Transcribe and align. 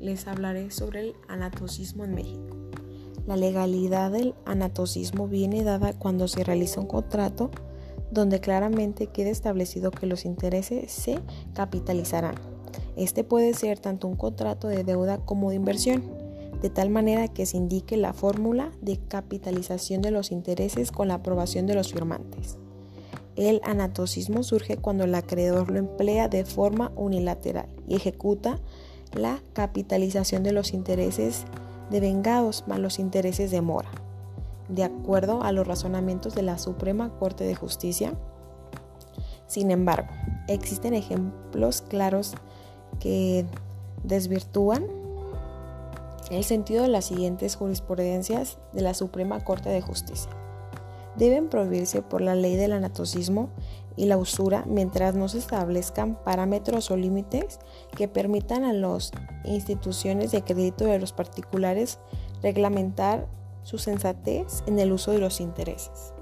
les 0.00 0.28
hablaré 0.28 0.70
sobre 0.70 1.00
el 1.00 1.14
anatocismo 1.28 2.04
en 2.04 2.14
México. 2.14 2.56
La 3.26 3.36
legalidad 3.36 4.12
del 4.12 4.34
anatocismo 4.44 5.26
viene 5.26 5.64
dada 5.64 5.94
cuando 5.94 6.28
se 6.28 6.44
realiza 6.44 6.80
un 6.80 6.86
contrato 6.86 7.50
donde 8.10 8.40
claramente 8.40 9.08
queda 9.08 9.30
establecido 9.30 9.90
que 9.90 10.06
los 10.06 10.24
intereses 10.24 10.92
se 10.92 11.18
capitalizarán. 11.54 12.34
Este 12.96 13.24
puede 13.24 13.54
ser 13.54 13.80
tanto 13.80 14.06
un 14.06 14.16
contrato 14.16 14.68
de 14.68 14.84
deuda 14.84 15.18
como 15.18 15.50
de 15.50 15.56
inversión, 15.56 16.04
de 16.60 16.70
tal 16.70 16.90
manera 16.90 17.28
que 17.28 17.46
se 17.46 17.56
indique 17.56 17.96
la 17.96 18.12
fórmula 18.12 18.70
de 18.80 18.98
capitalización 19.08 20.02
de 20.02 20.12
los 20.12 20.30
intereses 20.30 20.92
con 20.92 21.08
la 21.08 21.14
aprobación 21.14 21.66
de 21.66 21.74
los 21.74 21.92
firmantes. 21.92 22.58
El 23.36 23.60
anatocismo 23.64 24.44
surge 24.44 24.76
cuando 24.76 25.04
el 25.04 25.14
acreedor 25.14 25.70
lo 25.70 25.78
emplea 25.78 26.28
de 26.28 26.44
forma 26.44 26.92
unilateral 26.94 27.66
y 27.88 27.96
ejecuta 27.96 28.60
la 29.12 29.40
capitalización 29.54 30.44
de 30.44 30.52
los 30.52 30.72
intereses 30.72 31.44
de 31.90 32.00
vengados 32.00 32.64
más 32.66 32.78
los 32.78 32.98
intereses 32.98 33.50
de 33.50 33.60
mora, 33.60 33.90
de 34.68 34.84
acuerdo 34.84 35.42
a 35.42 35.52
los 35.52 35.66
razonamientos 35.66 36.34
de 36.34 36.42
la 36.42 36.58
Suprema 36.58 37.10
Corte 37.18 37.44
de 37.44 37.54
Justicia. 37.54 38.14
Sin 39.48 39.70
embargo, 39.70 40.08
existen 40.48 40.94
ejemplos 40.94 41.82
claros 41.82 42.34
que 43.00 43.44
desvirtúan 44.04 44.86
el 46.30 46.44
sentido 46.44 46.82
de 46.82 46.88
las 46.88 47.04
siguientes 47.04 47.56
jurisprudencias 47.56 48.58
de 48.72 48.82
la 48.82 48.94
Suprema 48.94 49.40
Corte 49.44 49.68
de 49.68 49.82
Justicia 49.82 50.30
deben 51.16 51.48
prohibirse 51.48 52.02
por 52.02 52.20
la 52.20 52.34
ley 52.34 52.56
del 52.56 52.72
anatocismo 52.72 53.50
y 53.96 54.06
la 54.06 54.16
usura 54.16 54.64
mientras 54.66 55.14
no 55.14 55.28
se 55.28 55.38
establezcan 55.38 56.22
parámetros 56.24 56.90
o 56.90 56.96
límites 56.96 57.60
que 57.96 58.08
permitan 58.08 58.64
a 58.64 58.72
las 58.72 59.12
instituciones 59.44 60.32
de 60.32 60.42
crédito 60.42 60.84
de 60.84 60.98
los 60.98 61.12
particulares 61.12 61.98
reglamentar 62.42 63.26
su 63.62 63.78
sensatez 63.78 64.62
en 64.66 64.78
el 64.78 64.92
uso 64.92 65.12
de 65.12 65.18
los 65.18 65.40
intereses. 65.40 66.12